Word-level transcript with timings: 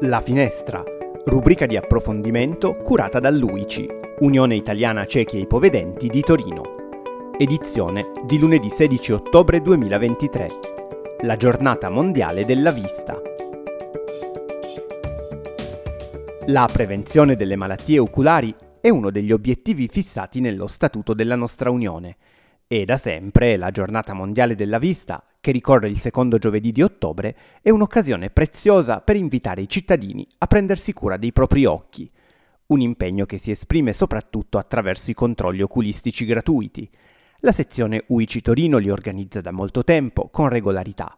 La 0.00 0.20
Finestra, 0.20 0.84
rubrica 1.24 1.64
di 1.64 1.74
approfondimento 1.74 2.74
curata 2.74 3.18
dall'UICI, 3.18 3.88
Unione 4.18 4.54
Italiana 4.54 5.06
Ciechi 5.06 5.38
e 5.38 5.40
Ipovedenti 5.40 6.08
di 6.08 6.20
Torino. 6.20 7.32
Edizione 7.38 8.12
di 8.26 8.38
lunedì 8.38 8.68
16 8.68 9.12
ottobre 9.12 9.62
2023. 9.62 10.46
La 11.22 11.38
giornata 11.38 11.88
mondiale 11.88 12.44
della 12.44 12.72
vista. 12.72 13.18
La 16.48 16.68
prevenzione 16.70 17.34
delle 17.34 17.56
malattie 17.56 17.98
oculari 17.98 18.54
è 18.82 18.90
uno 18.90 19.10
degli 19.10 19.32
obiettivi 19.32 19.88
fissati 19.88 20.40
nello 20.40 20.66
Statuto 20.66 21.14
della 21.14 21.36
nostra 21.36 21.70
Unione 21.70 22.16
e 22.66 22.84
da 22.84 22.98
sempre 22.98 23.56
la 23.56 23.70
giornata 23.70 24.12
mondiale 24.12 24.54
della 24.54 24.78
vista 24.78 25.24
che 25.46 25.52
ricorre 25.52 25.88
il 25.88 26.00
secondo 26.00 26.38
giovedì 26.38 26.72
di 26.72 26.82
ottobre, 26.82 27.36
è 27.62 27.70
un'occasione 27.70 28.30
preziosa 28.30 28.98
per 28.98 29.14
invitare 29.14 29.62
i 29.62 29.68
cittadini 29.68 30.26
a 30.38 30.48
prendersi 30.48 30.92
cura 30.92 31.16
dei 31.16 31.30
propri 31.30 31.64
occhi, 31.64 32.10
un 32.66 32.80
impegno 32.80 33.26
che 33.26 33.38
si 33.38 33.52
esprime 33.52 33.92
soprattutto 33.92 34.58
attraverso 34.58 35.12
i 35.12 35.14
controlli 35.14 35.62
oculistici 35.62 36.24
gratuiti. 36.24 36.90
La 37.42 37.52
sezione 37.52 38.02
UICI 38.08 38.40
Torino 38.40 38.78
li 38.78 38.90
organizza 38.90 39.40
da 39.40 39.52
molto 39.52 39.84
tempo, 39.84 40.30
con 40.32 40.48
regolarità. 40.48 41.16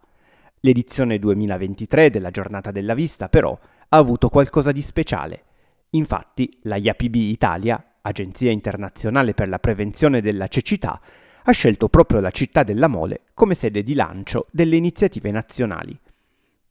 L'edizione 0.61 1.19
2023 1.19 2.11
della 2.11 2.31
Giornata 2.31 2.71
della 2.71 2.93
Vista, 2.93 3.31
però, 3.31 3.59
ha 3.89 3.97
avuto 3.97 4.29
qualcosa 4.29 4.73
di 4.73 4.83
speciale. 4.83 5.45
Infatti, 5.93 6.55
la 6.65 6.77
IAPB 6.77 7.15
Italia, 7.15 7.83
Agenzia 8.03 8.51
internazionale 8.51 9.33
per 9.33 9.49
la 9.49 9.59
prevenzione 9.59 10.21
della 10.21 10.49
cecità, 10.49 11.01
ha 11.49 11.53
scelto 11.53 11.89
proprio 11.89 12.21
la 12.21 12.31
città 12.31 12.63
della 12.63 12.89
Mole 12.89 13.23
come 13.33 13.55
sede 13.55 13.83
di 13.83 13.95
lancio 13.95 14.49
delle 14.51 14.77
iniziative 14.77 15.31
nazionali. 15.31 15.99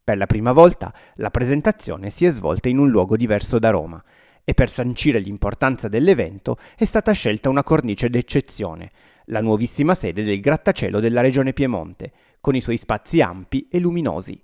Per 0.03 0.15
la 0.15 0.27
prima 0.27 0.51
volta 0.51 0.93
la 1.15 1.31
presentazione 1.31 2.11
si 2.11 2.27
è 2.27 2.29
svolta 2.29 2.69
in 2.69 2.77
un 2.77 2.87
luogo 2.87 3.17
diverso 3.17 3.57
da 3.57 3.71
Roma 3.71 4.01
e 4.43 4.53
per 4.53 4.69
sancire 4.69 5.17
l'importanza 5.17 5.87
dell'evento 5.87 6.59
è 6.75 6.85
stata 6.85 7.11
scelta 7.11 7.49
una 7.49 7.63
cornice 7.63 8.07
d'eccezione, 8.07 8.91
la 9.25 9.41
nuovissima 9.41 9.95
sede 9.95 10.21
del 10.21 10.39
grattacielo 10.39 10.99
della 10.99 11.21
regione 11.21 11.53
Piemonte, 11.53 12.11
con 12.39 12.53
i 12.53 12.61
suoi 12.61 12.77
spazi 12.77 13.19
ampi 13.19 13.67
e 13.71 13.79
luminosi. 13.79 14.39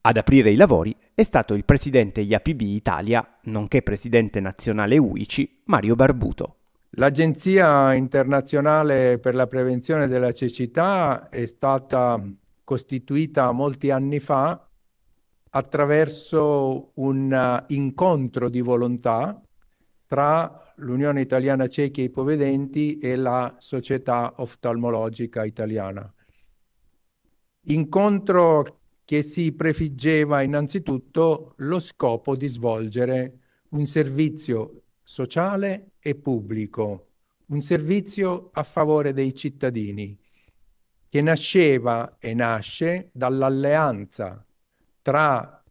Ad 0.00 0.16
aprire 0.16 0.50
i 0.50 0.56
lavori 0.56 0.94
è 1.14 1.22
stato 1.22 1.54
il 1.54 1.64
presidente 1.64 2.20
IAPB 2.22 2.60
Italia, 2.62 3.38
nonché 3.44 3.82
presidente 3.82 4.40
nazionale 4.40 4.98
UICI, 4.98 5.60
Mario 5.66 5.94
Barbuto. 5.94 6.56
L'Agenzia 6.96 7.92
internazionale 7.94 9.18
per 9.18 9.34
la 9.34 9.48
prevenzione 9.48 10.06
della 10.06 10.30
cecità 10.30 11.28
è 11.28 11.44
stata 11.44 12.22
costituita 12.62 13.50
molti 13.50 13.90
anni 13.90 14.20
fa 14.20 14.68
attraverso 15.50 16.92
un 16.94 17.64
incontro 17.68 18.48
di 18.48 18.60
volontà 18.60 19.42
tra 20.06 20.72
l'Unione 20.76 21.20
Italiana 21.20 21.66
Ciechi 21.66 22.02
e 22.02 22.04
Ipovedenti 22.04 22.98
e 22.98 23.16
la 23.16 23.56
Società 23.58 24.34
Oftalmologica 24.36 25.44
Italiana. 25.44 26.12
Incontro 27.66 28.82
che 29.04 29.22
si 29.22 29.52
prefiggeva 29.52 30.42
innanzitutto 30.42 31.54
lo 31.56 31.80
scopo 31.80 32.36
di 32.36 32.46
svolgere 32.46 33.38
un 33.70 33.84
servizio 33.86 34.83
sociale 35.04 35.92
e 36.00 36.16
pubblico, 36.16 37.10
un 37.46 37.60
servizio 37.60 38.50
a 38.52 38.62
favore 38.62 39.12
dei 39.12 39.34
cittadini, 39.34 40.18
che 41.08 41.20
nasceva 41.20 42.16
e 42.18 42.34
nasce 42.34 43.10
dall'alleanza 43.12 44.44
tra 45.02 45.62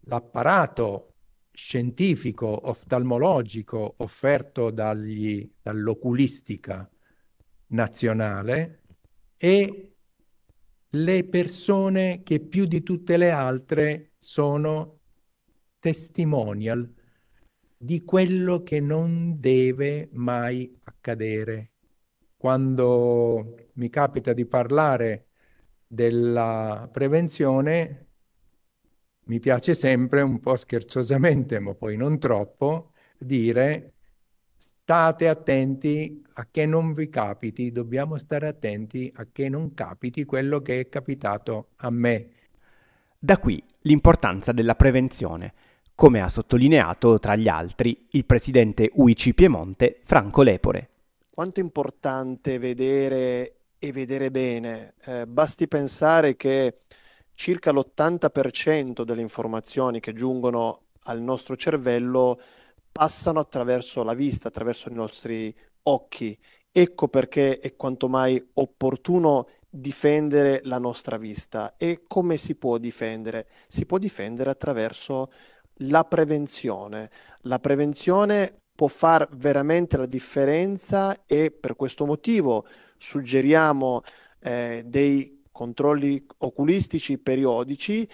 l'apparato 0.00 1.14
scientifico 1.52 2.68
oftalmologico 2.68 3.94
offerto 3.98 4.70
dagli, 4.70 5.50
dall'oculistica 5.62 6.90
nazionale 7.68 8.82
e 9.36 9.94
le 10.88 11.24
persone 11.24 12.22
che 12.22 12.40
più 12.40 12.66
di 12.66 12.82
tutte 12.82 13.16
le 13.16 13.30
altre 13.30 14.12
sono 14.18 15.00
testimonial 15.78 16.92
di 17.82 18.04
quello 18.04 18.62
che 18.62 18.78
non 18.78 19.40
deve 19.40 20.08
mai 20.12 20.72
accadere. 20.84 21.72
Quando 22.36 23.70
mi 23.72 23.90
capita 23.90 24.32
di 24.32 24.46
parlare 24.46 25.26
della 25.84 26.88
prevenzione, 26.92 28.06
mi 29.24 29.40
piace 29.40 29.74
sempre, 29.74 30.20
un 30.20 30.38
po' 30.38 30.54
scherzosamente, 30.54 31.58
ma 31.58 31.74
poi 31.74 31.96
non 31.96 32.20
troppo, 32.20 32.92
dire 33.18 33.94
state 34.56 35.26
attenti 35.26 36.22
a 36.34 36.46
che 36.48 36.66
non 36.66 36.92
vi 36.92 37.08
capiti, 37.08 37.72
dobbiamo 37.72 38.16
stare 38.16 38.46
attenti 38.46 39.12
a 39.16 39.26
che 39.32 39.48
non 39.48 39.74
capiti 39.74 40.24
quello 40.24 40.60
che 40.60 40.78
è 40.78 40.88
capitato 40.88 41.70
a 41.78 41.90
me. 41.90 42.28
Da 43.18 43.38
qui 43.38 43.60
l'importanza 43.80 44.52
della 44.52 44.76
prevenzione 44.76 45.52
come 45.94 46.20
ha 46.20 46.28
sottolineato 46.28 47.18
tra 47.18 47.36
gli 47.36 47.48
altri 47.48 48.06
il 48.10 48.24
presidente 48.24 48.90
UICI 48.92 49.34
Piemonte 49.34 50.00
Franco 50.04 50.42
Lepore. 50.42 50.88
Quanto 51.30 51.60
è 51.60 51.62
importante 51.62 52.58
vedere 52.58 53.54
e 53.78 53.90
vedere 53.90 54.30
bene. 54.30 54.94
Eh, 55.04 55.26
basti 55.26 55.66
pensare 55.66 56.36
che 56.36 56.76
circa 57.34 57.72
l'80% 57.72 59.02
delle 59.02 59.22
informazioni 59.22 59.98
che 59.98 60.12
giungono 60.12 60.82
al 61.04 61.20
nostro 61.20 61.56
cervello 61.56 62.40
passano 62.92 63.40
attraverso 63.40 64.04
la 64.04 64.14
vista, 64.14 64.48
attraverso 64.48 64.88
i 64.88 64.94
nostri 64.94 65.52
occhi. 65.84 66.38
Ecco 66.70 67.08
perché 67.08 67.58
è 67.58 67.74
quanto 67.74 68.08
mai 68.08 68.40
opportuno 68.54 69.48
difendere 69.68 70.60
la 70.64 70.78
nostra 70.78 71.16
vista. 71.16 71.74
E 71.76 72.02
come 72.06 72.36
si 72.36 72.54
può 72.54 72.78
difendere? 72.78 73.48
Si 73.66 73.84
può 73.84 73.98
difendere 73.98 74.50
attraverso 74.50 75.32
la 75.88 76.04
prevenzione. 76.04 77.10
La 77.42 77.58
prevenzione 77.58 78.56
può 78.74 78.88
fare 78.88 79.28
veramente 79.32 79.96
la 79.96 80.06
differenza 80.06 81.24
e 81.26 81.50
per 81.50 81.76
questo 81.76 82.06
motivo 82.06 82.66
suggeriamo 82.96 84.02
eh, 84.40 84.82
dei 84.86 85.42
controlli 85.50 86.24
oculistici 86.38 87.18
periodici 87.18 88.08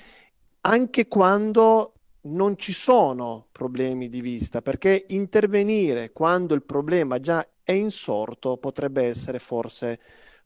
anche 0.62 1.06
quando 1.06 1.94
non 2.22 2.56
ci 2.58 2.72
sono 2.72 3.46
problemi 3.52 4.08
di 4.08 4.20
vista, 4.20 4.60
perché 4.60 5.04
intervenire 5.08 6.12
quando 6.12 6.54
il 6.54 6.64
problema 6.64 7.20
già 7.20 7.46
è 7.62 7.72
insorto 7.72 8.56
potrebbe 8.58 9.04
essere 9.04 9.38
forse 9.38 10.00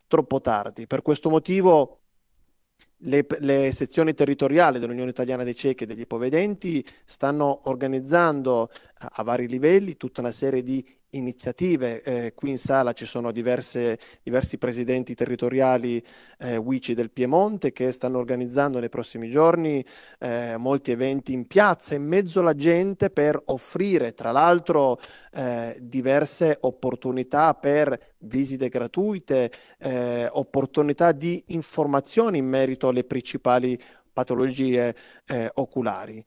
troppo 0.07 0.41
tardi. 0.41 0.87
Per 0.87 1.03
questo 1.03 1.31
motivo 1.31 2.01
le, 3.05 3.27
le, 3.41 3.73
sezioni 3.73 4.15
territoriali 4.15 4.79
dell'Unione 4.79 5.11
Italiana 5.11 5.45
dei 5.45 5.55
Ciechi 5.55 5.85
e 5.85 5.87
degli 5.87 6.01
Ipovedenti 6.01 6.85
stanno 7.05 7.63
organizzando 7.65 8.71
a, 8.99 9.11
a 9.15 9.23
vari 9.23 9.49
livelli 9.49 9.97
tutta 9.97 10.21
una 10.21 10.31
serie 10.31 10.63
di 10.63 10.85
iniziative. 11.13 12.03
Eh, 12.03 12.33
qui 12.35 12.51
in 12.51 12.59
sala 12.59 12.93
ci 12.93 13.07
sono 13.07 13.33
diverse, 13.33 13.99
diversi 14.23 14.59
presidenti 14.59 15.15
territoriali 15.15 16.03
eh, 16.39 16.57
WICI 16.57 16.95
del 16.95 17.11
Piemonte 17.11 17.73
che 17.73 17.93
stanno 17.93 18.19
organizzando 18.19 18.79
nei 18.79 18.89
prossimi 18.89 19.29
giorni 19.29 19.85
eh, 20.19 20.57
molti 20.57 20.91
eventi 20.91 21.33
in 21.33 21.47
piazza, 21.47 21.95
in 21.95 22.05
mezzo 22.05 22.41
alla 22.41 22.55
gente 22.55 23.11
per 23.11 23.41
offrire 23.47 24.15
tra 24.15 24.31
l'altro 24.31 24.99
eh, 25.33 25.77
diverse 25.81 26.59
opportunità 26.61 27.55
per 27.55 28.15
visite 28.25 28.69
gratuite, 28.69 29.51
eh, 29.79 30.29
opportunità 30.31 31.13
di 31.13 31.43
informazioni 31.49 32.39
in 32.39 32.47
merito 32.47 32.89
alle 32.93 33.05
principali 33.05 33.79
patologie 34.13 34.95
eh, 35.27 35.51
oculari. 35.55 36.23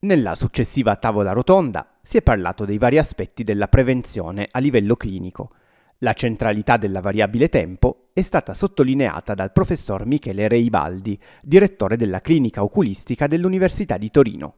Nella 0.00 0.34
successiva 0.34 0.96
tavola 0.96 1.32
rotonda 1.32 1.98
si 2.02 2.18
è 2.18 2.22
parlato 2.22 2.66
dei 2.66 2.76
vari 2.76 2.98
aspetti 2.98 3.42
della 3.42 3.68
prevenzione 3.68 4.46
a 4.50 4.58
livello 4.58 4.96
clinico. 4.96 5.54
La 5.98 6.12
centralità 6.12 6.76
della 6.76 7.00
variabile 7.00 7.48
tempo 7.48 8.10
è 8.12 8.20
stata 8.20 8.52
sottolineata 8.52 9.32
dal 9.32 9.52
professor 9.52 10.04
Michele 10.04 10.46
Reibaldi, 10.48 11.18
direttore 11.40 11.96
della 11.96 12.20
clinica 12.20 12.62
oculistica 12.62 13.26
dell'Università 13.26 13.96
di 13.96 14.10
Torino. 14.10 14.56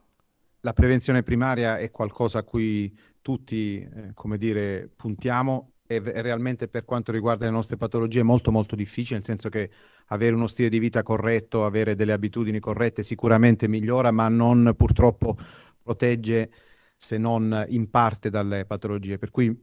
La 0.63 0.73
prevenzione 0.73 1.23
primaria 1.23 1.79
è 1.79 1.93
qualcosa 1.93 2.41
a 2.41 2.43
cui 2.43 2.93
tutti, 3.23 3.81
eh, 3.81 4.11
come 4.15 4.39
dire, 4.39 4.91
puntiamo 4.97 5.75
è, 5.87 6.01
realmente 6.01 6.69
per 6.69 6.85
quanto 6.85 7.13
riguarda 7.13 7.47
le 7.47 7.51
nostre 7.51 7.77
patologie 7.77 8.23
molto 8.23 8.51
molto 8.51 8.77
difficile, 8.77 9.17
nel 9.17 9.25
senso 9.25 9.49
che 9.49 9.71
avere 10.07 10.35
uno 10.35 10.47
stile 10.47 10.69
di 10.69 10.79
vita 10.79 11.03
corretto, 11.03 11.65
avere 11.65 11.95
delle 11.95 12.13
abitudini 12.13 12.61
corrette 12.61 13.03
sicuramente 13.03 13.69
migliora, 13.69 14.11
ma 14.11 14.29
non 14.29 14.75
purtroppo 14.77 15.37
protegge 15.83 16.51
se 16.97 17.19
non 17.19 17.65
in 17.69 17.91
parte 17.91 18.31
dalle 18.31 18.65
patologie. 18.65 19.19
Per 19.19 19.31
cui 19.31 19.55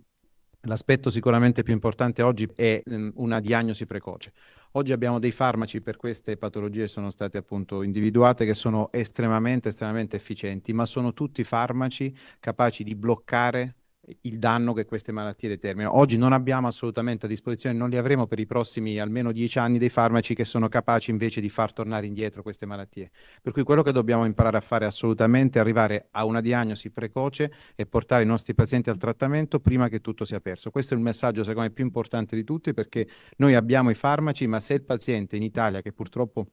L'aspetto 0.66 1.10
sicuramente 1.10 1.62
più 1.62 1.74
importante 1.74 2.22
oggi 2.22 2.50
è 2.56 2.82
um, 2.86 3.12
una 3.16 3.42
diagnosi 3.42 3.86
precoce. 3.86 4.32
Oggi 4.76 4.94
abbiamo 4.94 5.20
dei 5.20 5.32
farmaci 5.32 5.82
per 5.82 5.98
queste 5.98 6.38
patologie 6.38 6.88
sono 6.88 7.12
state 7.12 7.38
appunto 7.38 7.84
individuate 7.84 8.46
che 8.46 8.54
sono 8.54 8.90
estremamente, 8.94 9.70
estremamente 9.70 10.16
efficienti, 10.16 10.72
ma 10.72 10.86
sono 10.86 11.12
tutti 11.12 11.44
farmaci 11.44 12.16
capaci 12.40 12.84
di 12.86 12.96
bloccare 12.96 13.76
il 14.22 14.38
danno 14.38 14.74
che 14.74 14.86
queste 14.86 15.12
malattie 15.12 15.48
determinano. 15.48 15.98
Oggi 15.98 16.18
non 16.18 16.34
abbiamo 16.34 16.68
assolutamente 16.68 17.26
a 17.26 17.30
disposizione, 17.30 17.78
non 17.78 17.90
li 17.90 17.98
avremo 17.98 18.28
per 18.28 18.40
i 18.40 18.46
prossimi 18.46 19.00
almeno 19.00 19.32
dieci 19.32 19.60
anni 19.60 19.78
dei 19.78 19.90
farmaci 19.90 20.36
che 20.36 20.44
sono 20.44 20.68
capaci 20.68 21.12
invece 21.12 21.40
di 21.40 21.50
far 21.50 21.72
tornare 21.72 22.06
indietro 22.06 22.42
queste 22.42 22.66
malattie. 22.66 23.12
Per 23.42 23.54
cui 23.54 23.64
quello 23.64 23.82
che 23.82 23.92
dobbiamo 23.92 24.26
imparare 24.26 24.58
a 24.58 24.62
fare 24.62 24.86
assolutamente 24.86 25.58
è 25.58 25.62
arrivare 25.62 26.08
a 26.12 26.26
una 26.26 26.42
diagnosi 26.42 26.90
precoce 26.92 27.52
e 27.76 27.86
portare 27.86 28.24
i 28.24 28.28
nostri 28.28 28.54
pazienti 28.54 28.90
al 28.90 28.98
trattamento 28.98 29.60
prima 29.60 29.88
che 29.88 30.02
tutto 30.02 30.26
sia 30.26 30.42
perso. 30.42 30.70
Questo 30.70 30.94
è 30.94 30.98
il 30.98 31.04
messaggio 31.04 31.44
secondo 31.44 31.62
me 31.62 31.72
più 31.72 31.86
importante 31.86 32.36
di 32.36 32.44
tutti 32.44 32.74
perché 32.74 33.08
noi 33.38 33.56
abbiamo 33.56 33.90
i 33.90 33.96
farmaci, 33.96 34.48
ma 34.48 34.60
se 34.60 34.74
il 34.74 34.84
paziente 34.84 35.38
in 35.38 35.44
Italia, 35.44 35.82
che 35.82 35.94
purtroppo 35.94 36.48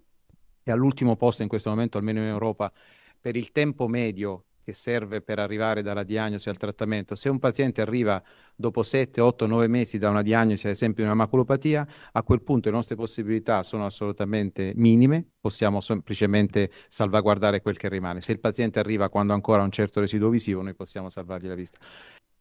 è 0.62 0.70
all'ultimo 0.70 1.16
posto 1.16 1.42
in 1.42 1.48
questo 1.48 1.70
momento, 1.70 1.98
almeno 1.98 2.20
in 2.20 2.26
Europa, 2.26 2.72
per 3.20 3.36
il 3.36 3.50
tempo 3.50 3.88
medio 3.88 4.44
che 4.70 4.72
serve 4.72 5.20
per 5.20 5.38
arrivare 5.40 5.82
dalla 5.82 6.04
diagnosi 6.04 6.48
al 6.48 6.56
trattamento. 6.56 7.14
Se 7.16 7.28
un 7.28 7.38
paziente 7.38 7.80
arriva 7.80 8.22
dopo 8.54 8.82
7, 8.82 9.20
8, 9.20 9.46
9 9.46 9.66
mesi 9.66 9.98
da 9.98 10.08
una 10.08 10.22
diagnosi, 10.22 10.66
ad 10.66 10.72
esempio 10.72 11.02
di 11.02 11.10
una 11.10 11.18
maculopatia, 11.18 11.86
a 12.12 12.22
quel 12.22 12.42
punto 12.42 12.70
le 12.70 12.76
nostre 12.76 12.94
possibilità 12.94 13.62
sono 13.62 13.84
assolutamente 13.84 14.72
minime, 14.76 15.24
possiamo 15.40 15.80
semplicemente 15.80 16.70
salvaguardare 16.88 17.60
quel 17.60 17.76
che 17.76 17.88
rimane. 17.88 18.20
Se 18.20 18.32
il 18.32 18.38
paziente 18.38 18.78
arriva 18.78 19.08
quando 19.08 19.32
ancora 19.32 19.62
ha 19.62 19.64
un 19.64 19.72
certo 19.72 20.00
residuo 20.00 20.28
visivo, 20.28 20.62
noi 20.62 20.74
possiamo 20.74 21.10
salvargli 21.10 21.48
la 21.48 21.54
vista. 21.54 21.78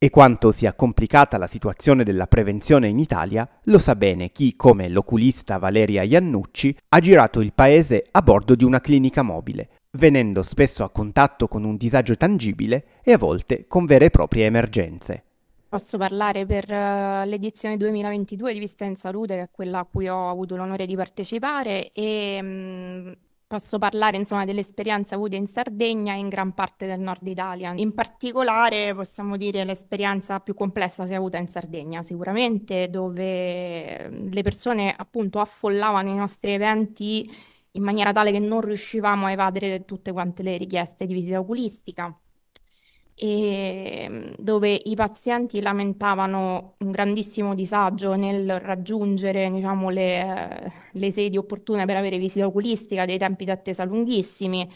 E 0.01 0.09
quanto 0.09 0.53
sia 0.53 0.73
complicata 0.75 1.37
la 1.37 1.47
situazione 1.47 2.05
della 2.05 2.25
prevenzione 2.25 2.87
in 2.87 2.99
Italia 2.99 3.45
lo 3.63 3.79
sa 3.79 3.95
bene 3.95 4.31
chi, 4.31 4.55
come 4.55 4.87
l'oculista 4.87 5.57
Valeria 5.57 6.03
Iannucci, 6.03 6.77
ha 6.89 6.99
girato 6.99 7.41
il 7.41 7.51
paese 7.53 8.05
a 8.11 8.21
bordo 8.21 8.55
di 8.55 8.63
una 8.63 8.79
clinica 8.79 9.23
mobile, 9.23 9.78
venendo 9.91 10.43
spesso 10.43 10.83
a 10.83 10.89
contatto 10.89 11.47
con 11.47 11.63
un 11.63 11.75
disagio 11.75 12.15
tangibile 12.15 12.85
e 13.03 13.13
a 13.13 13.17
volte 13.17 13.65
con 13.67 13.85
vere 13.85 14.05
e 14.05 14.09
proprie 14.09 14.45
emergenze. 14.45 15.23
Posso 15.69 15.97
parlare 15.97 16.45
per 16.45 16.65
uh, 16.67 17.27
l'edizione 17.27 17.77
2022 17.77 18.53
di 18.53 18.59
Vista 18.59 18.85
in 18.85 18.95
Salute, 18.95 19.35
che 19.35 19.41
è 19.43 19.49
quella 19.51 19.79
a 19.79 19.85
cui 19.85 20.07
ho 20.09 20.29
avuto 20.29 20.55
l'onore 20.55 20.87
di 20.87 20.95
partecipare, 20.95 21.91
e 21.91 22.39
um, 22.41 23.15
posso 23.45 23.77
parlare 23.77 24.17
insomma 24.17 24.45
delle 24.45 24.61
esperienze 24.61 25.13
avute 25.13 25.35
in 25.35 25.45
Sardegna 25.45 26.15
e 26.15 26.17
in 26.17 26.27
gran 26.27 26.53
parte 26.53 26.87
del 26.87 26.99
nord 26.99 27.25
Italia. 27.27 27.71
In 27.75 27.93
particolare 27.93 28.95
possiamo 28.95 29.37
dire 29.37 29.63
l'esperienza 29.63 30.39
più 30.39 30.55
complessa 30.55 31.05
si 31.05 31.13
è 31.13 31.15
avuta 31.15 31.37
in 31.37 31.47
Sardegna, 31.47 32.01
sicuramente, 32.01 32.89
dove 32.89 34.09
le 34.09 34.41
persone 34.41 34.91
appunto 34.97 35.39
affollavano 35.39 36.09
i 36.09 36.15
nostri 36.15 36.53
eventi 36.53 37.29
in 37.73 37.83
maniera 37.83 38.11
tale 38.11 38.31
che 38.31 38.39
non 38.39 38.61
riuscivamo 38.61 39.27
a 39.27 39.31
evadere 39.31 39.85
tutte 39.85 40.11
quante 40.11 40.43
le 40.43 40.57
richieste 40.57 41.05
di 41.05 41.13
visita 41.13 41.39
oculistica 41.39 42.17
e 43.21 44.07
mm, 44.09 44.33
dove 44.37 44.79
i 44.81 44.95
pazienti 44.95 45.59
lamentavano 45.59 46.75
un 46.79 46.91
grandissimo 46.91 47.53
disagio 47.53 48.15
nel 48.15 48.59
raggiungere 48.61 49.51
diciamo, 49.51 49.89
le, 49.89 50.71
le 50.93 51.11
sedi 51.11 51.35
opportune 51.37 51.85
per 51.85 51.97
avere 51.97 52.17
visita 52.17 52.45
oculistica, 52.45 53.05
dei 53.05 53.17
tempi 53.17 53.43
d'attesa 53.43 53.83
lunghissimi, 53.83 54.69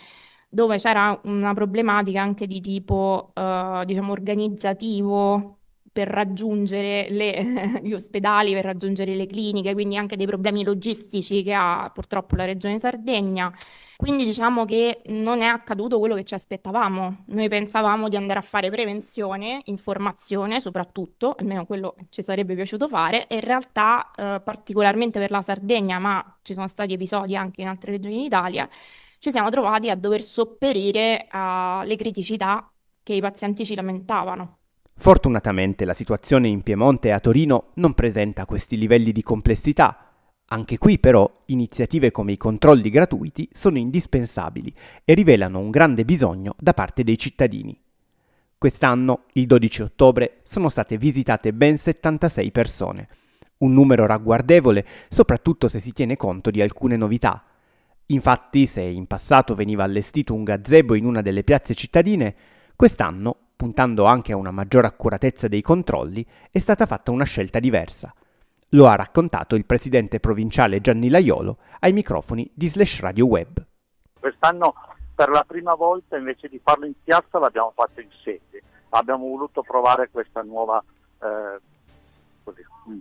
dove 0.50 0.78
c'era 0.78 1.18
una 1.24 1.54
problematica 1.54 2.22
anche 2.22 2.46
di 2.46 2.60
tipo 2.60 3.32
eh, 3.34 3.84
diciamo, 3.86 4.12
organizzativo 4.12 5.60
per 5.94 6.08
raggiungere 6.08 7.08
le, 7.10 7.80
gli 7.84 7.94
ospedali, 7.94 8.54
per 8.54 8.66
raggiungere 8.66 9.16
le 9.16 9.28
cliniche, 9.28 9.74
quindi 9.74 9.96
anche 9.96 10.18
dei 10.18 10.26
problemi 10.26 10.64
logistici 10.64 11.44
che 11.44 11.54
ha 11.54 11.90
purtroppo 11.94 12.36
la 12.36 12.46
regione 12.46 12.80
Sardegna. 12.80 13.54
Quindi 13.96 14.26
diciamo 14.26 14.66
che 14.66 15.02
non 15.06 15.42
è 15.42 15.46
accaduto 15.46 16.00
quello 16.00 16.16
che 16.16 16.24
ci 16.24 16.34
aspettavamo. 16.34 17.26
Noi 17.28 17.48
pensavamo 17.48 18.10
di 18.10 18.16
andare 18.18 18.40
a 18.40 18.42
fare 18.42 18.70
prevenzione, 18.72 19.62
informazione 19.66 20.60
soprattutto, 20.60 21.36
almeno 21.38 21.66
quello 21.66 21.96
ci 22.10 22.24
sarebbe 22.24 22.56
piaciuto 22.56 22.88
fare, 22.88 23.28
e 23.28 23.36
in 23.36 23.42
realtà 23.42 24.12
eh, 24.16 24.42
particolarmente 24.44 25.20
per 25.20 25.30
la 25.32 25.42
Sardegna, 25.42 26.00
ma 26.00 26.40
ci 26.42 26.54
sono 26.54 26.68
stati 26.68 26.94
episodi 26.94 27.36
anche 27.36 27.62
in 27.62 27.68
altre 27.68 27.92
regioni 27.92 28.24
d'Italia, 28.24 28.68
ci 29.20 29.32
siamo 29.32 29.50
trovati 29.50 29.90
a 29.90 29.96
dover 29.96 30.22
sopperire 30.22 31.28
alle 31.30 31.96
criticità 31.96 32.70
che 33.04 33.14
i 33.14 33.22
pazienti 33.22 33.64
ci 33.66 33.76
lamentavano. 33.76 34.63
Fortunatamente 34.96 35.86
la 35.86 35.94
situazione 35.94 36.48
in 36.48 36.62
Piemonte 36.62 37.10
e 37.10 37.12
a 37.12 37.20
Torino 37.20 37.72
non 37.76 37.94
presenta 37.94 38.46
questi 38.46 38.78
livelli 38.78 39.12
di 39.12 39.22
complessità. 39.22 40.12
Anche 40.48 40.78
qui 40.78 41.00
però 41.00 41.42
iniziative 41.48 42.12
come 42.12 42.34
i 42.34 42.38
controlli 42.38 42.90
gratuiti 42.90 43.50
sono 43.52 43.78
indispensabili 43.78 44.74
e 45.04 45.14
rivelano 45.14 45.60
un 45.60 45.72
grande 45.72 46.06
bisogno 46.06 46.56
da 46.60 46.74
parte 46.74 47.04
dei 47.04 47.18
cittadini. 47.18 47.78
Quest'anno, 48.58 49.24
il 49.34 49.46
12 49.46 49.82
ottobre, 49.82 50.40
sono 50.44 50.70
state 50.70 50.98
visitate 50.98 51.54
ben 51.54 51.76
76 51.76 52.52
persone, 52.52 53.08
un 53.58 53.74
numero 53.74 54.06
ragguardevole 54.06 54.86
soprattutto 55.10 55.68
se 55.68 55.80
si 55.80 55.92
tiene 55.92 56.16
conto 56.16 56.52
di 56.52 56.62
alcune 56.62 56.96
novità. 56.96 57.44
Infatti, 58.08 58.66
se 58.66 58.82
in 58.82 59.08
passato 59.08 59.56
veniva 59.56 59.84
allestito 59.84 60.34
un 60.34 60.44
gazebo 60.44 60.96
in 60.96 61.06
una 61.06 61.22
delle 61.22 61.44
piazze 61.44 61.74
cittadine, 61.74 62.36
quest'anno 62.76 63.43
puntando 63.64 64.04
anche 64.04 64.34
a 64.34 64.36
una 64.36 64.52
maggiore 64.52 64.88
accuratezza 64.88 65.48
dei 65.48 65.62
controlli, 65.62 66.26
è 66.52 66.60
stata 66.60 66.86
fatta 66.86 67.12
una 67.12 67.24
scelta 67.24 67.60
diversa. 67.60 68.14
Lo 68.72 68.88
ha 68.88 68.96
raccontato 68.96 69.56
il 69.56 69.66
presidente 69.66 70.20
provinciale 70.20 70.82
Gianni 70.82 71.08
Laiolo 71.08 71.60
ai 71.80 71.94
microfoni 71.94 72.52
di 72.54 72.68
Slash 72.68 73.00
Radio 73.00 73.26
Web. 73.26 73.66
Quest'anno 74.20 74.74
per 75.16 75.30
la 75.30 75.46
prima 75.48 75.76
volta 75.76 76.18
invece 76.18 76.50
di 76.50 76.60
farlo 76.62 76.86
in 76.86 76.94
piazza 77.02 77.40
l'abbiamo 77.40 77.72
fatto 77.74 78.02
in 78.02 78.10
sede. 78.22 78.62
Abbiamo 78.90 79.30
voluto 79.30 79.62
provare 79.62 80.10
questa 80.12 80.42
nuova... 80.42 80.84
Eh, 81.22 81.60
così, 82.44 82.66
mm, 82.90 82.98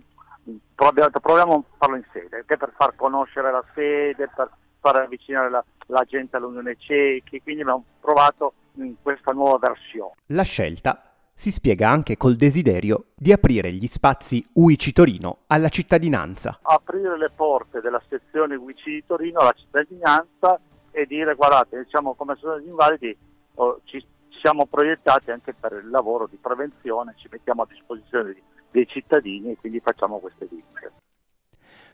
mm, 0.49 0.55
proviamo, 0.75 1.55
a 1.55 1.75
farlo 1.77 1.97
in 1.97 2.05
sede, 2.13 2.37
anche 2.37 2.55
per 2.55 2.71
far 2.77 2.95
conoscere 2.95 3.51
la 3.51 3.65
sede, 3.73 4.29
per 4.33 4.49
far 4.79 4.95
avvicinare 4.95 5.49
la, 5.49 5.65
la 5.87 6.05
gente 6.07 6.37
all'Unione 6.37 6.77
Cechi, 6.77 7.41
quindi 7.41 7.63
abbiamo 7.63 7.83
provato 7.99 8.53
in 8.75 8.95
questa 9.01 9.31
nuova 9.31 9.57
versione. 9.59 10.13
La 10.27 10.43
scelta 10.43 11.13
si 11.33 11.51
spiega 11.51 11.89
anche 11.89 12.15
col 12.15 12.35
desiderio 12.35 13.07
di 13.15 13.31
aprire 13.31 13.71
gli 13.71 13.87
spazi 13.87 14.43
UICI 14.53 14.93
Torino 14.93 15.39
alla 15.47 15.69
cittadinanza. 15.69 16.59
Aprire 16.61 17.17
le 17.17 17.31
porte 17.35 17.81
della 17.81 18.01
sezione 18.07 18.55
UICI 18.55 18.91
di 18.91 19.03
Torino 19.05 19.39
alla 19.39 19.53
cittadinanza 19.55 20.59
e 20.91 21.05
dire 21.05 21.33
guardate, 21.35 21.83
diciamo 21.83 22.13
come 22.13 22.35
sono 22.35 22.59
gli 22.59 22.67
invalidi 22.67 23.17
oh, 23.55 23.81
ci 23.85 24.05
siamo 24.41 24.65
proiettati 24.65 25.31
anche 25.31 25.53
per 25.53 25.81
il 25.83 25.89
lavoro 25.89 26.27
di 26.27 26.37
prevenzione, 26.39 27.15
ci 27.17 27.27
mettiamo 27.31 27.63
a 27.63 27.67
disposizione 27.67 28.35
dei 28.71 28.87
cittadini 28.87 29.51
e 29.51 29.57
quindi 29.57 29.79
facciamo 29.79 30.19
queste 30.19 30.47
visite. 30.49 30.91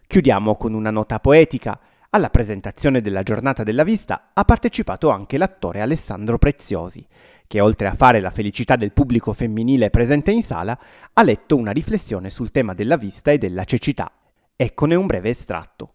Chiudiamo 0.08 0.56
con 0.56 0.74
una 0.74 0.89
nota 0.89 1.20
poetica 1.20 1.80
alla 2.12 2.30
presentazione 2.30 3.01
della 3.01 3.24
giornata 3.24 3.63
della 3.63 3.84
vista 3.84 4.30
ha 4.34 4.44
partecipato 4.44 5.10
anche 5.10 5.38
l'attore 5.38 5.82
Alessandro 5.82 6.39
Preziosi, 6.39 7.06
che 7.46 7.62
oltre 7.62 7.88
a 7.88 7.94
fare 7.94 8.20
la 8.20 8.32
felicità 8.32 8.75
del 8.75 8.94
pubblico 8.94 9.32
femminile 9.34 9.92
presente 9.92 10.32
in 10.32 10.42
sala, 10.42 10.75
ha 11.13 11.24
letto 11.24 11.56
una 11.56 11.70
riflessione 11.72 12.32
sul 12.32 12.51
tema 12.51 12.74
della 12.74 12.98
vista 12.98 13.32
e 13.32 13.38
della 13.38 13.63
cecità. 13.63 14.12
Eccone 14.56 14.96
un 14.96 15.06
breve 15.06 15.30
estratto. 15.30 15.94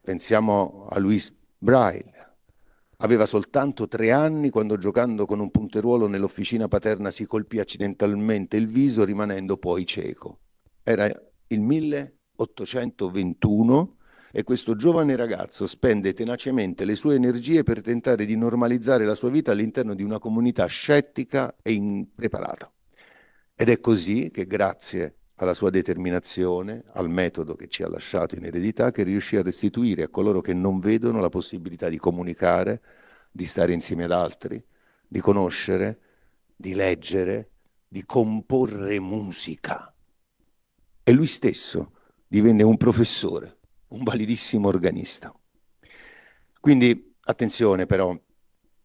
Pensiamo 0.00 0.86
a 0.88 0.98
Louis 0.98 1.30
Braille. 1.58 2.28
Aveva 3.02 3.26
soltanto 3.26 3.86
tre 3.86 4.12
anni 4.12 4.48
quando 4.50 4.78
giocando 4.78 5.26
con 5.26 5.40
un 5.40 5.50
punteruolo 5.50 6.06
nell'officina 6.06 6.68
paterna 6.68 7.10
si 7.10 7.26
colpì 7.26 7.58
accidentalmente 7.58 8.56
il 8.56 8.66
viso 8.66 9.04
rimanendo 9.04 9.58
poi 9.58 9.84
cieco. 9.86 10.38
Era 10.82 11.06
il 11.48 11.60
1821 11.60 13.96
e 14.32 14.44
questo 14.44 14.76
giovane 14.76 15.16
ragazzo 15.16 15.66
spende 15.66 16.12
tenacemente 16.12 16.84
le 16.84 16.94
sue 16.94 17.14
energie 17.16 17.64
per 17.64 17.80
tentare 17.80 18.24
di 18.24 18.36
normalizzare 18.36 19.04
la 19.04 19.14
sua 19.14 19.28
vita 19.28 19.50
all'interno 19.50 19.94
di 19.94 20.04
una 20.04 20.18
comunità 20.18 20.66
scettica 20.66 21.56
e 21.62 21.72
impreparata. 21.72 22.70
Ed 23.56 23.68
è 23.68 23.80
così 23.80 24.30
che 24.30 24.46
grazie 24.46 25.16
alla 25.36 25.54
sua 25.54 25.70
determinazione, 25.70 26.84
al 26.92 27.08
metodo 27.08 27.56
che 27.56 27.66
ci 27.66 27.82
ha 27.82 27.88
lasciato 27.88 28.36
in 28.36 28.44
eredità, 28.44 28.90
che 28.90 29.02
riuscì 29.02 29.36
a 29.36 29.42
restituire 29.42 30.04
a 30.04 30.08
coloro 30.08 30.40
che 30.40 30.54
non 30.54 30.78
vedono 30.78 31.18
la 31.20 31.28
possibilità 31.28 31.88
di 31.88 31.96
comunicare, 31.96 32.80
di 33.32 33.46
stare 33.46 33.72
insieme 33.72 34.04
ad 34.04 34.12
altri, 34.12 34.62
di 35.08 35.20
conoscere, 35.20 35.98
di 36.54 36.74
leggere, 36.74 37.50
di 37.88 38.04
comporre 38.04 39.00
musica. 39.00 39.92
E 41.02 41.12
lui 41.12 41.26
stesso 41.26 41.92
divenne 42.28 42.62
un 42.62 42.76
professore 42.76 43.59
un 43.90 44.02
validissimo 44.02 44.68
organista. 44.68 45.34
Quindi 46.60 47.14
attenzione 47.22 47.86
però, 47.86 48.16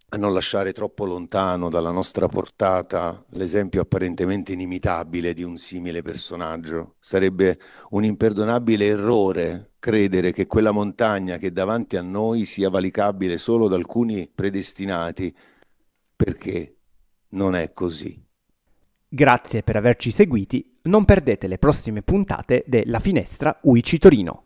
a 0.10 0.18
non 0.18 0.34
lasciare 0.34 0.72
troppo 0.72 1.06
lontano 1.06 1.70
dalla 1.70 1.92
nostra 1.92 2.28
portata 2.28 3.26
l'esempio 3.32 3.82
apparentemente 3.82 4.54
inimitabile 4.54 5.34
di 5.34 5.44
un 5.44 5.58
simile 5.58 6.02
personaggio. 6.02 6.96
Sarebbe 7.00 7.60
un 7.90 8.04
imperdonabile 8.04 8.86
errore 8.86 9.72
credere 9.80 10.32
che 10.32 10.48
quella 10.48 10.72
montagna 10.72 11.38
che 11.38 11.52
davanti 11.52 11.98
a 11.98 12.02
noi 12.02 12.46
sia 12.46 12.70
valicabile 12.70 13.38
solo 13.38 13.68
da 13.68 13.76
alcuni 13.76 14.30
predestinati, 14.34 15.36
perché 16.16 16.78
non 17.30 17.56
è 17.56 17.74
così. 17.74 18.24
Grazie 19.08 19.64
per 19.64 19.76
averci 19.76 20.12
seguiti, 20.12 20.80
non 20.84 21.06
perdete 21.06 21.48
le 21.48 21.58
prossime 21.58 22.02
puntate 22.02 22.64
della 22.68 23.00
Finestra 23.00 23.58
UICI 23.62 23.98
Torino. 23.98 24.46